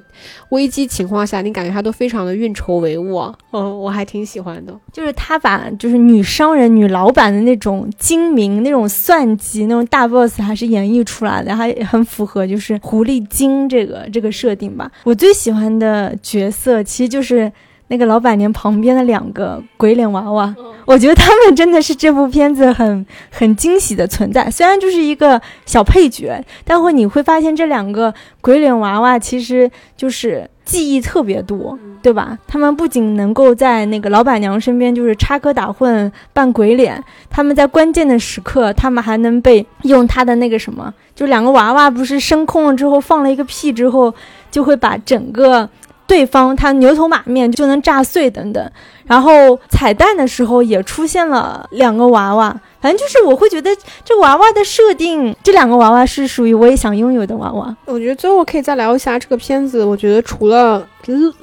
[0.51, 3.33] 危机情况下，你感觉他都非常的运筹帷幄。
[3.51, 14.89] 嗯，我还挺喜欢的，就是他把就是女商人、女老板的那种精明、那种算计、那种大 boss 还是演绎出来的，还很符合就是狐狸精这个这个设定吧。
[15.03, 17.51] 我最喜欢的角色其实就是。
[17.89, 24.49] 那个老板娘旁边的两个鬼脸娃娃，我觉得他们真的是这部片子很很惊喜的存在。
[24.49, 32.37] 虽然就是一个小配角，但会你会发现这两个鬼脸娃娃其实就是记忆特别多，对吧？
[32.47, 44.13] 他们不仅能够在那个老板娘身边就是插科打诨扮鬼脸，他们在关键的时刻，他们还能被用他的那个什么，就两个娃娃不是升空了之后放了一个屁之后，
[44.51, 45.67] 就会把整个。
[46.09, 48.71] 对方他牛头马面就能炸碎等等，
[49.05, 53.69] 然后彩蛋的时候也出现了两个娃娃，反正就是我会觉得
[54.03, 57.77] 这娃娃的设定，这两个娃娃是属于我也想拥有的娃娃。
[57.85, 60.83] 我觉得最后可以再聊一下这个片子，我觉得除了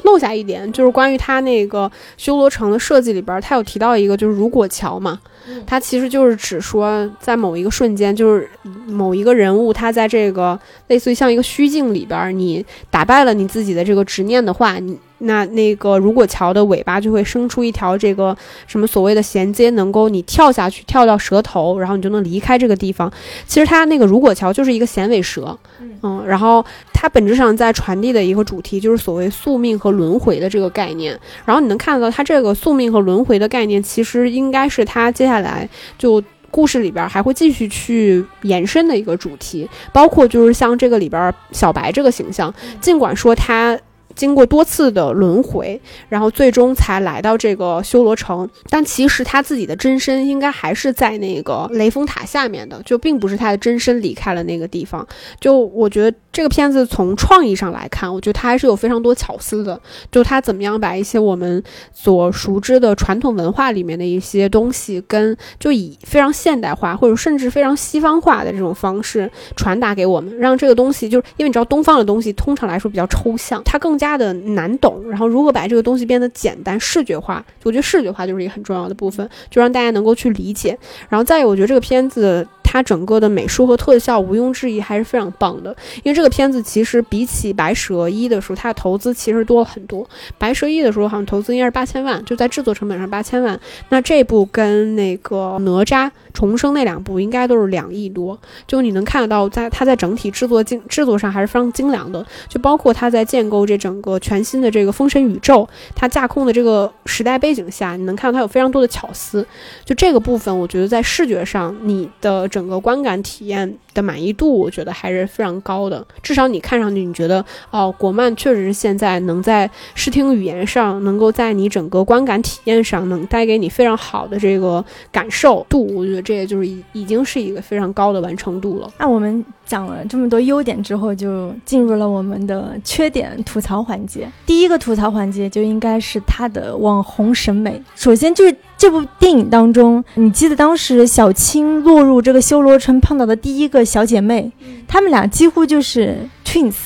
[0.03, 5.21] 漏下一点，就是关于它那个修罗城的设计里边，它有提到一个就是如果桥嘛。
[5.67, 8.49] 它其实就是指说，在某一个瞬间，就是
[8.87, 14.99] 某一个人物，他在这个类似于像一个虚境里边，你打败了你自己的这个执念的话，你。
[15.19, 23.11] 那那个如果桥的尾巴就会生出一条这个什么所谓的衔接，能够你跳下去跳到蛇头，然后你就能离开这个地方。
[23.47, 25.59] 其实它那个如果桥就是一个衔尾蛇，
[26.03, 31.19] 嗯，然后它本质上在传递的一个主题就是所谓宿命和轮回的这个概念。
[31.47, 42.53] 然后你能看到它这个宿命和轮回的概念，其实应该是它接下来就故事里边还会继续去延伸的一个主题，包括就是像这个里边小白这个形象，
[42.83, 43.79] 尽管说他。
[44.17, 48.49] 经过多次的轮回，然后最终才来到这个修罗城。
[48.71, 55.07] 但其实他自己的真身应该还是在那个雷峰塔下面的，就并不是他的真身离开了那个地方。
[55.39, 59.79] 就我觉得这个片子从创意上来看，我觉得它还是有非常多巧思的。
[60.11, 74.06] 就他怎么样把一些我们所熟知的传统文化里面的一些东西，跟就以非常现代化或者甚至非常西方化的这种方式传达给我们，让这个东西就是因为你知道东方的东西通常来说比较抽象，它更加。
[74.07, 77.45] 大的难懂，然后如何把这个东西变得简单视觉化？
[77.65, 80.79] 我觉得视觉化就是一个很重要的部分，就让大家能够去理解。
[81.09, 82.47] 然后再有，我觉得这个片子。
[82.77, 90.07] 它整个的美术和特效毋庸置疑还是非常棒的，因为这个片子其实比起白蛇一的时候，它的投资其实多了很多。
[90.37, 93.59] 白蛇一的时候好像投资应该是八千万，就在制作成本上八千万。
[93.89, 98.39] 那这部跟那个哪吒重生那两部应该都是两亿多。
[98.67, 109.47] 就你能看得到，在它在整体制作精制作上还是非常精良的，就包括它在建构这整个全新的这个封神宇宙，它架空的这个时代背景下，你能看到它有非常多的巧思。
[109.87, 112.47] 就这个部分，我觉得在视觉上你的。
[112.57, 116.05] 整整个观感体验的满意度，我觉得还是非常高的。
[116.21, 125.87] 至少你看上去，你觉得哦，国漫确实是现在能在视听语言上，能够在你整个观感体验上，能带给你非常好的这个感受度。
[125.95, 128.93] 我觉得这也就是已已经是一个非常高的完成度了。
[128.99, 134.31] 那我们讲了这么多优点之后，就进入了我们的缺点吐槽环节。
[134.47, 137.83] 第一个吐槽环节就应该是它的网红审美。
[137.97, 144.53] 首先就是这部电影当中，你记得当时小青落入这个修罗城碰到的第一个小姐妹，
[144.87, 146.77] 她们俩几乎就是 twins。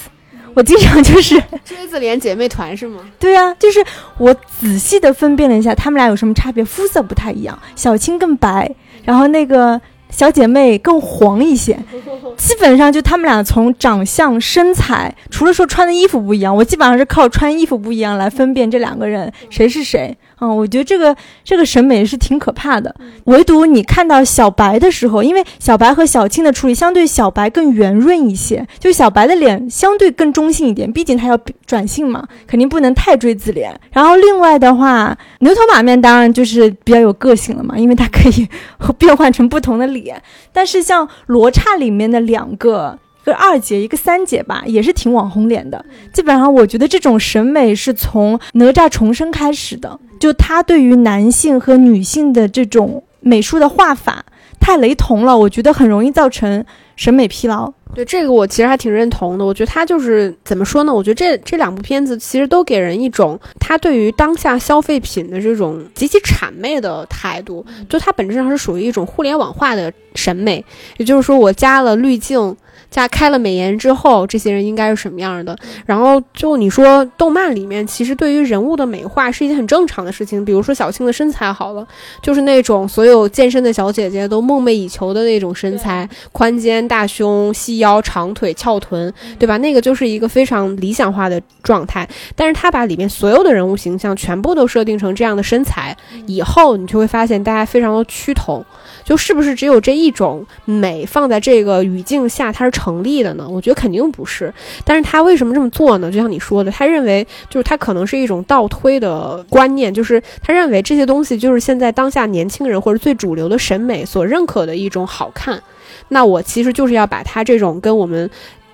[0.55, 3.03] 我经常就是锥子脸姐妹团是吗？
[3.19, 3.85] 对啊，就是
[4.19, 6.65] 我仔细的分辨了一下，她们俩有什么差别？
[6.65, 9.81] 肤色不太一样，小青更白，然后那个。
[10.11, 11.79] 小姐妹更黄一些，
[12.37, 20.17] 基本上就她们俩从长相、身材，除了说穿的衣服不一样，我基本上是靠穿衣服不一样来分辨这两个人谁是谁。
[20.41, 22.95] 嗯，我觉得这个这个审美是挺可怕的。
[23.25, 33.79] 唯独你看到小白的时候，因为小白和小青的处理相对小白更圆润一些，就小白的脸相对更中性一点，毕竟他要转性嘛，肯定不能太锥子脸。
[33.93, 38.49] 然后另外的话，牛头马面当然就是比较有个性了嘛，因为它可以
[38.99, 40.23] 变换成不同的脸。
[40.53, 42.99] 但是像罗刹里面的两个。
[43.33, 45.85] 二姐，一个三姐吧，也是挺网红脸的。
[46.13, 49.99] 基本上，我觉得这种审美是从哪吒重生开始的。
[50.19, 54.25] 就他对于男性和女性的这种美术的画法
[54.61, 56.63] 太雷同了，我觉得很容易造成
[56.95, 57.73] 审美疲劳。
[57.95, 59.45] 对这个，我其实还挺认同的。
[59.45, 60.95] 我觉得他就是怎么说呢？
[60.95, 67.65] 我觉得这这两部片子其实都给人一种他对于当下消费品的这种极其谄媚的态度。
[67.89, 70.65] 就它本质上是属于一种互联网化的审美，
[70.99, 72.55] 也就是说，我加了滤镜。
[72.91, 75.57] 加开了美颜之后，这些人应该是什么样的？
[75.87, 80.45] 然后就你说，动漫里面其实对于人物的美化是一件很正常的事情。
[80.45, 81.87] 比如说小青的身材好了，
[82.23, 89.57] 就是那种所有健身的小姐姐都梦寐以求的那种身材，宽肩大胸、细腰、长腿、翘臀，对吧？
[89.59, 92.09] 那个就是一个非常理想化的状态。
[92.35, 98.65] 但是他把里面所有的人物形象全部都设定成这样的身材，以后你就会发现大家非常的趋同。
[99.05, 103.47] 就是不是只有这一种美放在这个语境下它是成立的呢？
[103.47, 104.53] 我觉得肯定不是。
[104.85, 106.11] 但是他为什么这么做呢？
[106.11, 115.63] 就像你说的，他认为就是他可能是一种倒推的观念，就是他认为这些东西就是现在当下年轻人或者最主流的审美所认可的一种好看。
[116.09, 118.31] 那我其实就是要把他这种跟我们。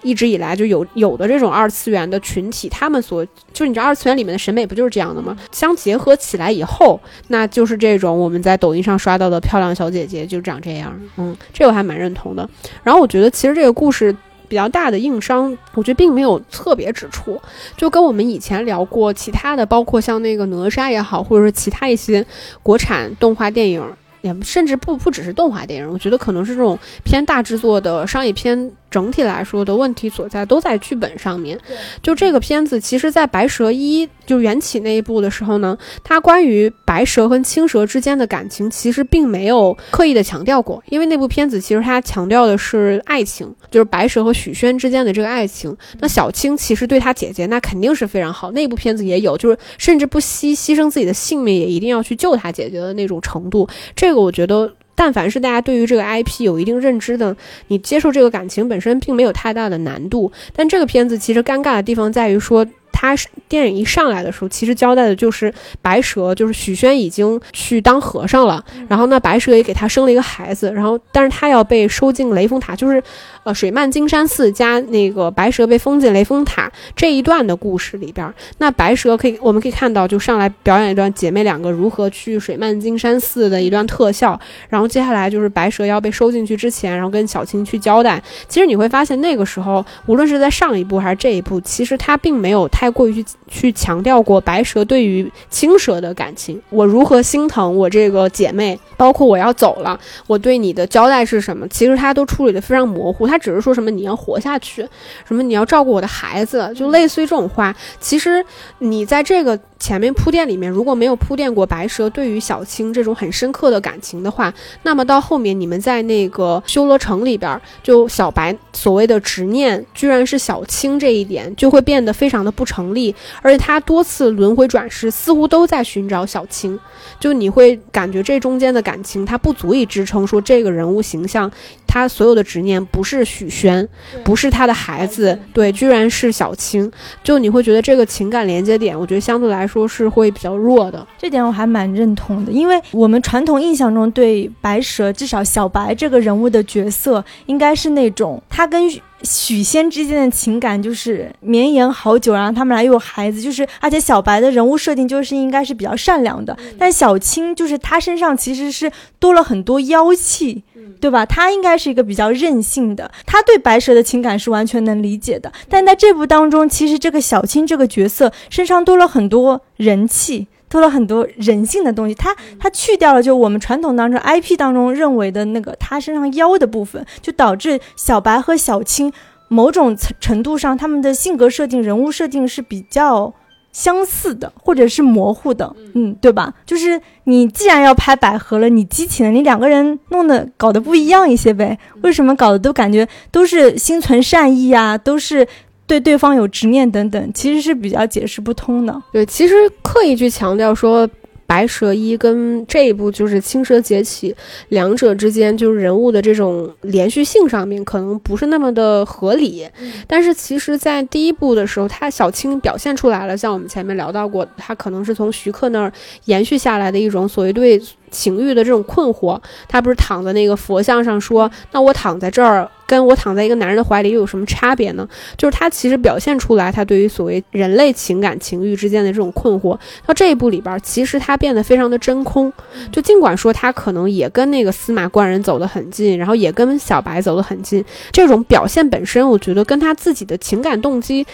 [0.06, 5.36] 一直以来就有有的这种二次元的群体，他们所就是你知道二次元里面的审美不就是这样的吗？
[5.50, 10.96] 相结合起来以后，那就是这种我们在抖音上刷到的漂亮小姐姐就长这样。
[11.16, 12.48] 嗯，这我还蛮认同的。
[12.84, 14.14] 然后我觉得其实这个故事
[14.46, 17.40] 比较大的硬伤，我觉得并没有特别之处，
[17.76, 22.24] 就跟我们以前聊过其他的，包括像那个哪吒也好，或者说其他一些
[22.62, 23.82] 国产动画电影，
[24.22, 28.70] 也甚至不不只是动画电影，我觉得可能是这种偏大制作的商业片。
[28.90, 31.58] 整体来说的问题所在都在剧本上面。
[32.02, 40.82] 就这个片子，其实，在《白蛇一》就缘起那一部的时候呢，它关于白蛇和青蛇之间的感情，其实并没有刻意的强调过。
[40.88, 45.76] 因为那部片子其实它强调的是爱情，就是白蛇和许宣之间的这个爱情。
[46.00, 48.50] 那小青其实对她姐姐那肯定是非常好。
[48.52, 53.68] 那部片子也有，就是甚至不惜牺牲自己的性命也一定要去救她姐姐的那种程度。
[53.94, 54.72] 这个我觉得。
[54.96, 57.36] 但凡是大家对于这个 IP 有一定认知的，
[57.68, 60.32] 你接受这个感情本身并没有太大的难度。
[60.52, 62.66] 但这个片子其实尴尬的地方在于说。
[62.98, 63.14] 他
[63.46, 73.02] 电影一上来的时候，其实交代的就是白蛇，就是许宣已经去当和尚了，然后呢，白蛇也给他生了一个孩子，然后但是他要被收进雷峰塔，就是
[73.46, 78.28] 呃水漫金山寺加那个白蛇被封进雷峰塔这一段的故事里边，
[78.58, 84.36] 那白蛇可以我们可以看到就上来表演一段姐妹两个如何去水漫金山寺的一段特效，
[84.68, 92.90] 然后接下来就是白蛇要被收进去之前，然后跟小青去交代，其实你会发现那个时候无论是在上一部还是这一部，其实他并没有太。
[92.96, 101.68] 过于去去强调过白蛇对于青蛇的感情，我如何心疼我这个姐妹，包括我要走了，我对你的交代是什么？
[101.68, 104.88] 其实他都处理的非常模糊，他他只是说什么你要活下去，
[105.26, 107.76] 什么你要照顾我的孩子，就类似于这种话。
[108.00, 108.42] 其实
[108.78, 109.58] 你在这个。
[109.78, 114.52] 前面铺垫里面如果没有铺垫过白蛇对于小青这种很深刻的感情的话，
[114.84, 123.14] 那么到后面你们在那个修罗城里边，就小白所谓的执念居然是小青这一点，就会变得非常的不成立。
[123.42, 126.78] 而且他多次轮回转世，似乎都在寻找小青，
[127.20, 131.50] 就你会感觉这中间的感情，它不足以支撑说这个人物形象，
[131.86, 133.86] 他所有的执念不是许宣，
[134.24, 136.90] 不是他的孩子，对，居然是小青，
[137.22, 139.65] 就你会觉得这个情感连接点，我觉得相对来。
[139.66, 141.06] 说是会比较弱的。
[141.18, 148.82] 这点我还蛮认同的，因为我们传统印象中对白蛇，至少小白这个人物的角色，应该是那种他跟
[149.26, 160.62] 许仙之间的情感就是绵延好久，然后他们俩又有孩子，就是而且小白的人物设定就是应该是比较善良的，但小青就是他身上其实是多了很多妖气，
[161.00, 161.26] 对吧？
[161.26, 170.46] 他应该是一个比较任性的，他对白蛇的情感是完全能理解的，但在这部当中，其实这个小青这个角色身上多了很多人气。
[170.68, 179.12] 多了很多人性的东西，他他去掉了就我们传统当中 IP 当中认为的那个他身上妖的部分，就导致小白和小青
[179.48, 183.32] 某种程程度上他们的性格设定、人物设定是比较
[183.70, 186.52] 相似的，或者是模糊的，嗯，对吧？
[186.64, 191.78] 就是你既然要拍百合了，你激情了，你两个人弄得搞得不一样一些呗？
[192.02, 195.46] 为什么搞得都感觉都是心存善意啊，都是？
[195.86, 199.02] 对对方有执念等等，其实是比较解释不通的。
[199.12, 201.08] 对，其实刻意去强调说。
[201.48, 204.34] 白蛇一跟这一部就是青蛇劫起，
[204.70, 209.64] 两者之间就是人物的这种连续性上面可能不是那么的合理，
[210.08, 215.92] 但是其实，在第一部的时候，他小青表现出来了，像我们前面聊到过，他可能是从徐克那儿
[216.24, 217.80] 延续下来的一种所谓对
[218.16, 219.40] 情欲的这种困惑。
[219.68, 225.08] 他不是躺在那个佛像上说：“那我躺在这儿，跟我躺在一个男人的怀里又有什么差别呢？”
[225.38, 229.78] 就是他其实表现出来他对于所谓人类情感情欲之间的这种困惑。
[230.04, 231.36] 到这一部里边，其实他。
[231.36, 232.50] 变得非常的真空，
[232.90, 241.26] 就尽管说他可能也跟那个司马官人走得很近，然后也跟小白走得很近，这种表现本身，我觉得跟他自己的情感动机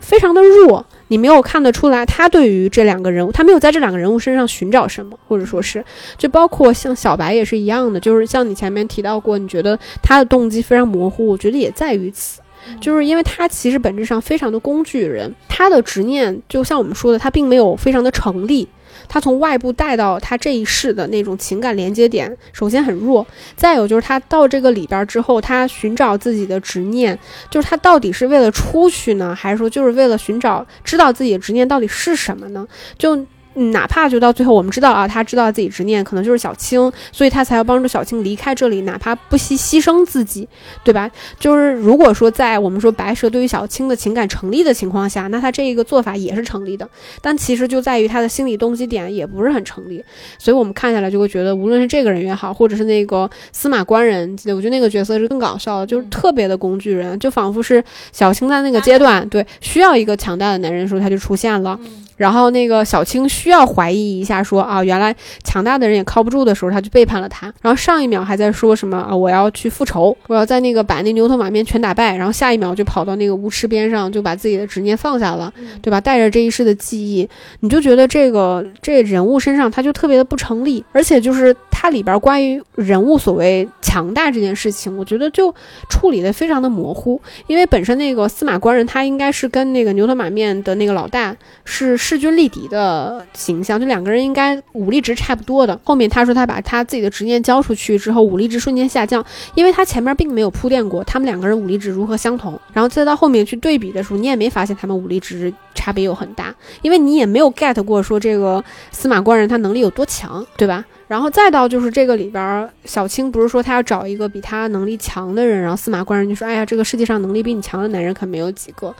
[0.00, 5.84] 非常的弱，你没有看得出来他对于这两个人物，他没有在这两个人物身上寻找什么，或者说是，
[6.16, 12.40] 就包括像小白也是一样的，就是像你前面提到过，你觉得他的动机非常模糊，我觉得也在于此，
[12.80, 18.68] 就是因为他其实本质上非常的工具人，他的执念就像我们说的，他并没有非常的成立。
[19.08, 23.26] 他从外部带到他这一世的那种情感连接点，首先很弱。
[23.56, 27.18] 再有就是他到这个里边之后，他寻找自己的执念，
[27.50, 32.66] 就是他到底是为了出去呢，还是说就是为了寻找知道自己的执念到底是什么呢？
[32.98, 33.26] 就。
[33.56, 40.46] 哪怕就到最后，我们知道啊，他知道自己执念可能就是小青，所以他才要帮助小青离开这里，哪怕不惜牺牲自己，
[40.84, 41.10] 对吧？
[41.38, 46.88] 就是如果说在我们说白蛇对于小青的情感成立的情况下，那他这一个做法也是成立的。
[47.20, 50.04] 但其实就在于他的心理动机点也不是很成立，
[50.38, 57.82] 所以我们看下来就会觉得，无论是这个人也好，或者是那个司马官人，我觉得那个角色是更搞笑的，就是特别的工具人，就仿佛是
[58.12, 61.78] 小青在那个阶段对需要一个强大的男人的时候他就出现了。
[62.16, 65.14] 然后那个小青需要怀疑一下，说啊，原来
[65.44, 67.52] 强大的人也靠不住的时候，他就背叛了他。
[67.62, 72.16] 然后上一秒还在说什么啊，我要去复仇，我要在那个把那牛头马面全打败。
[72.16, 75.52] 然后下一秒就跑到那个巫池边上，就把自己的执念放下了，
[75.82, 76.00] 对吧？
[76.00, 77.28] 带着这一世的记忆，
[77.60, 85.54] 你就觉得这个这人物身上他就特别的不成立，而且就是它里边关于人物所谓强大这件事情，我觉得就
[85.90, 87.20] 处理的非常的模糊。
[87.46, 91.94] 因为本身那个司马官人他应该是跟那个牛头马面的那个老大是。
[92.06, 95.76] 势均力敌的形象，就两个人应该武力值差不多的。
[95.82, 99.24] 后面他说他把他自己的执念交出去之后，武力值瞬间下降，
[99.56, 102.56] 因为他前面并没有铺垫过他们两个人武力值如何相同。
[102.72, 108.62] 然后再到后面去对比的时候，你也没发现他们武力值差别有很大，因为你也没有 get 过说这个
[108.92, 110.84] 司马官人他能力有多强，对吧？
[111.08, 118.94] 然后再到就是这个里边，小青不是说他要找一个比他能力强的人，然后司马官人就说：“哎呀，这个世界上能力比你强的男人可没有几个。”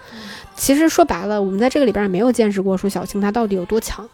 [0.54, 4.08] 其实说白了，我们在这个里边也没有见识过说小青她到底有多强，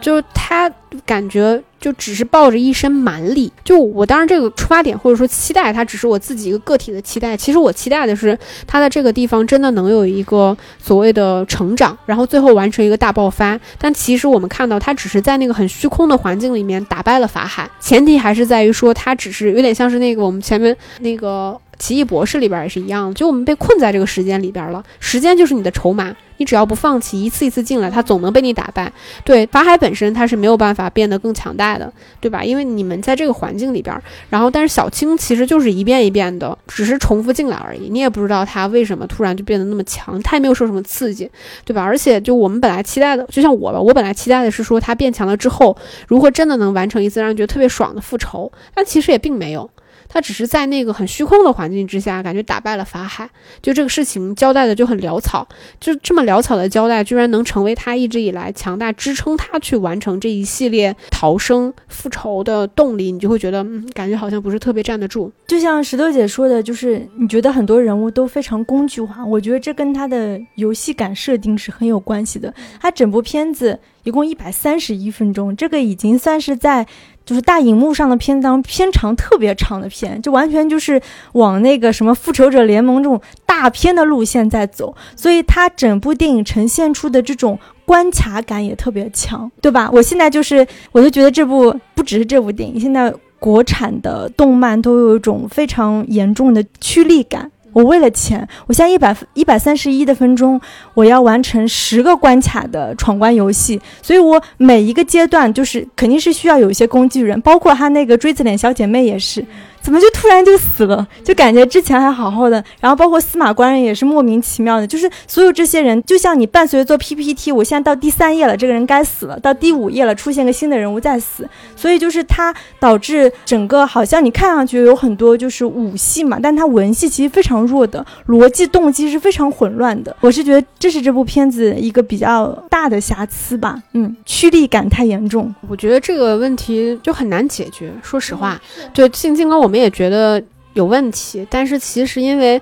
[0.00, 0.70] 就是他
[1.04, 3.52] 感觉就只是抱着一身蛮力。
[3.64, 7.36] 就我当然这个出发点或者说期待，他只是我自己一个个体的期待。
[7.36, 13.58] 其实我期待的是他在这个地方真的能有一个所谓的成长，然后最后完成一个大爆发。
[13.78, 21.58] 但其实我们看到他只是在那个很虚空的环境里面打败了法海，前提还是在于说他只是有点像是那个我们前面那个。
[21.78, 28.92] 奇异博士里边也是一样，就我们被困在这个时间里边了，时间就是你的筹码，你只要不放弃，一次一次进来，他总能被你打败。
[29.24, 32.42] 对，法海本身他是没有办法变得更强大的，对吧？
[32.44, 41.30] 因为你们在这个环境里边，然后但是小青其实就是一遍一遍的，只是重复进来而已，你也不知道他为什么突然就变得那么强，他也没有受什么刺激，
[41.64, 41.82] 对吧？
[41.82, 45.76] 而且就我们本来期待的，就像我吧，我本来期待的是说他变强了之后，
[46.08, 49.68] 如何真的能完成一次让人觉得特别爽的复仇，但其实也并没有。
[50.08, 53.28] 他只是在那个很虚空的环境之下，感觉打败了法海。
[53.62, 55.46] 就这个事情交代的就很潦草，
[55.80, 65.32] 就这么潦草的交代，居然能成为他一直以来强大支撑他去完成这一系列逃生复仇的动力，你就会觉得，嗯，感觉好像不是特别站得住。
[65.46, 72.52] 就像石头姐说的，就是你觉得很多人物都非常工具化，我觉得这跟他的游戏感设定是很有关系的。
[72.80, 76.86] 他整部片子一共一百三十一分钟，这个已经算是在。
[77.26, 80.98] 就是大荧幕上的片当片长特别长的片，就完全就是
[81.32, 89.90] 往那个什么复仇者联盟这种大片的路线在走，所以它整部电影呈现出的这种关卡感也特别强，对吧？
[89.92, 97.50] 我现在就是，我就觉得这部不只是这部电影，现在国产的动漫都有一种非常严重的趋利感。
[97.76, 100.58] 我为了钱，我现在一百一百三十一的分钟，
[100.94, 109.44] 我要完成十个关卡的闯关游戏，所以我每一个阶段就是肯定是需要有一些工具人，包括他那个锥子脸小姐妹也是。
[109.86, 111.06] 怎么就突然就死了？
[111.22, 130.16] 就感觉之前还好好的，然后包括司马官人也是莫名其妙的，就是所有这些人，就像你伴随着做 PPT，我现在到第三页了，这个人该死了；到第五页了，出现个新的人物再死，所以就是它导致整个好像你看上去有很多就是武戏嘛，但它文戏其实非常弱的，逻辑动机是非常混乱的。
[130.20, 137.92] 我是觉得这是这部片子一个比较大的瑕疵吧，嗯，驱力感太严重，我觉得这个问题就很难解决。
[138.02, 138.60] 说实话，
[138.92, 139.75] 对，尽尽管我们。
[139.78, 140.42] 也觉得
[140.74, 142.60] 有问题，但是其实因为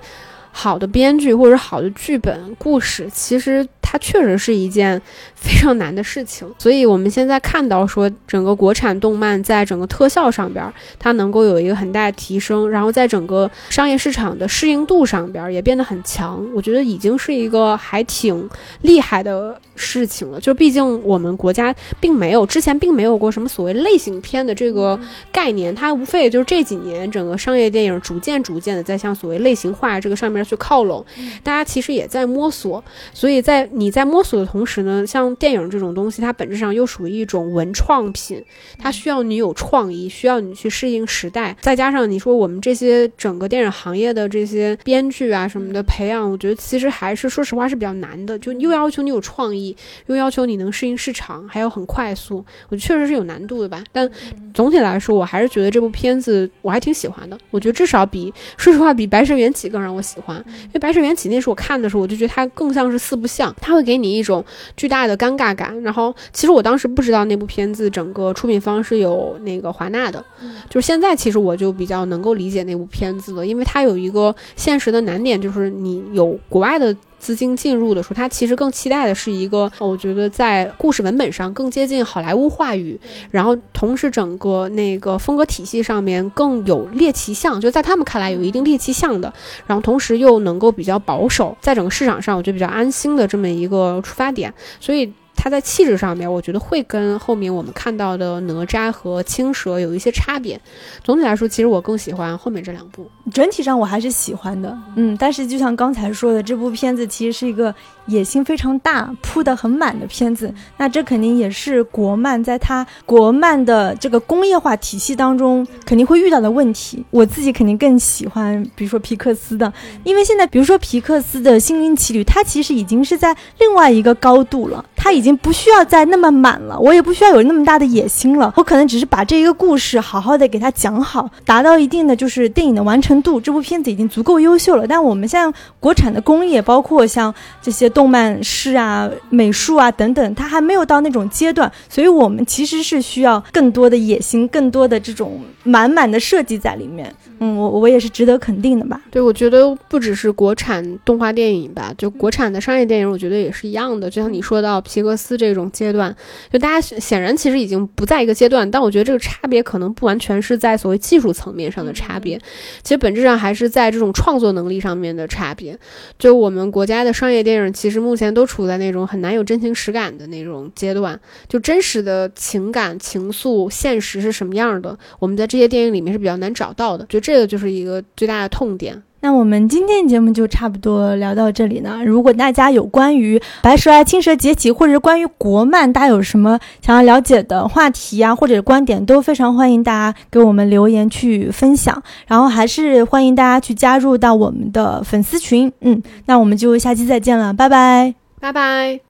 [0.51, 4.99] 好的编剧或者好的剧本故事，其实它确实是一件。
[5.35, 16.43] 非常难的事情， 所以我们现在看到说，整个国产动漫在整个特效上边，它能够有一个很大的提升，然后在整个商业市场的适应度上边也变得很强。
[16.55, 18.49] 我觉得已经是一个还挺
[18.81, 20.39] 厉害的事情了。
[20.39, 24.99] 就毕竟我们国家并没有之前并没有过什么所谓类型片的这个
[25.31, 31.05] 概念，它无非也就是这几年整个商业电影逐渐逐渐的在向所谓类型化这个上面去靠拢。
[31.43, 32.83] 大家其实也在摸索，
[33.13, 38.41] 所以在你在摸索的同时呢，像电影这种东西，它本质上又属于一种文创品，
[38.79, 41.55] 它需要你有创意，需要你去适应时代。
[41.59, 48.39] 再加上你说我们这些整个电影行业的这些编剧啊什么的培养，我觉得其实还是说实话是比较难的。
[48.39, 49.75] 就又要求你有创意，
[50.07, 52.37] 又要求你能适应市场，还要很快速，
[52.69, 53.83] 我觉得确实是有难度的吧。
[53.91, 54.09] 但
[54.53, 57.37] 总体来说，我还是觉得这部片子我还挺喜欢的。
[57.51, 64.45] 我觉得至少比说实话比《白蛇缘起》更让我喜欢，因为《白蛇缘起》那时候我看的时候，我就觉得它更像是四不像，它会给你一种
[64.77, 65.15] 巨大的。
[65.15, 70.23] 尴尬感，然后其实我当时不知道那部片子整个出品方是有那个华纳的，
[70.69, 76.95] 就是现在其实我就比较能够理解那部片子了，因为它有一个现实的难点，就是你有国外的。
[77.25, 82.99] 资金进入的时候，他其实更期待的是一个，我觉得在故事文本上更接近好莱坞话语，
[83.31, 89.33] 然后同时整个那个风格体系上面更有猎奇向，就在他们看来有一定猎奇向的，
[89.65, 95.11] 然后同时又能够比较保守，在整个市场上我觉得比较安心的这么一个出发点，所以。
[95.45, 100.59] 他在气质上面，我觉得会跟后面我们看到的哪吒和青蛇有一些差别。
[101.03, 103.07] 总体来说，其实我更喜欢后面这两部。
[103.31, 105.15] 整体上我还是喜欢的，嗯。
[105.19, 107.71] 但是就像刚才说的，这部片子其实是一个
[108.07, 110.53] 野心非常大、铺的很满的片子。
[110.77, 117.05] 那这肯定也是国漫在它国漫的这个工业化体系当中肯定会遇到的问题。
[117.11, 119.71] 我自己肯定更喜欢，比如说皮克斯的，
[120.03, 125.35] 因为现在比如说皮克斯的《心灵奇旅》，它其实已经是在另外一个高度了，它已经。
[125.45, 128.51] 不需要再那么满了，我也不需要有那么大的野心了。
[128.55, 133.39] 我可能只是把这一个故事好好的给它讲好，达到一定的就是电影的完成度。
[133.39, 134.87] 这部片子已经足够优秀了。
[134.87, 137.31] 但我们现在国产的工业，包括像
[137.61, 147.11] 这些动漫师啊、美术啊等等，它还没有到那种阶段，所以我们其实是需要更多的野心，更多的这种满满的设计在里面。
[147.39, 149.01] 嗯，我我也是值得肯定的吧？
[149.09, 154.09] 对，我觉得不只是国产动画电影吧，就国产的商业电影，我觉得也是一样的。
[154.09, 156.13] 就像你说到皮克斯这种阶段，
[156.51, 162.37] 就大家显然其实已经不在一个阶段，但我觉得这个差别可能不完全是在所谓技术层面上的差别，
[162.83, 165.77] 其实本质上还是在这种创作能力上面的差别。
[166.19, 177.05] 就我们国家的商业电影，其实目前都处在那种很难有真情实感的那种阶段，就真实的情感情愫、现实是什么样的，我们在这些电影里面是比较难找到的。
[177.07, 178.99] 就这个就是一个最大的痛点。
[179.25, 181.99] 那我们今天节目就差不多聊到这里呢。
[182.05, 192.03] 如果大家有关于《白蛇爱青蛇劫起》或者是关于国漫，大家有什么想要了解的话题啊，或者观点，都非常欢迎大家给我们留言去分享。
[192.27, 195.73] 然后还是欢迎大家去加入到我们的粉丝群。
[195.81, 199.05] 嗯，那我们就下期再见了，拜拜，拜拜。